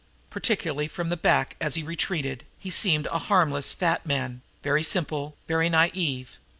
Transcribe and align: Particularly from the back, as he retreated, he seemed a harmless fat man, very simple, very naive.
Particularly 0.31 0.87
from 0.87 1.09
the 1.09 1.15
back, 1.15 1.55
as 1.61 1.75
he 1.75 1.83
retreated, 1.83 2.43
he 2.57 2.71
seemed 2.71 3.05
a 3.05 3.19
harmless 3.19 3.71
fat 3.71 4.03
man, 4.03 4.41
very 4.63 4.81
simple, 4.81 5.35
very 5.47 5.69
naive. 5.69 6.39